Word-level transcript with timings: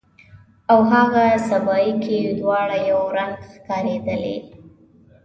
او 0.71 0.79
هاغه 0.91 1.25
سبایي 1.49 1.93
کې 2.03 2.17
دواړه 2.39 2.77
یو 2.89 3.01
رنګ 3.17 3.33
ښکاریدلې 3.51 4.37